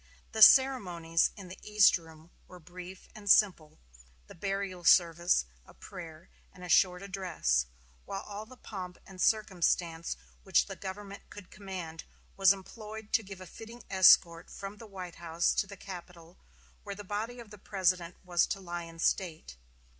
[0.31, 3.77] The ceremonies in the East Room were brief and simple
[4.25, 7.67] the burial service, a prayer, and a short address;
[8.05, 12.03] while all the pomp and circumstance which the government could command
[12.35, 16.39] was employed to give a fitting escort from the White House to the Capitol,
[16.81, 19.55] where the body of the President was to lie in state.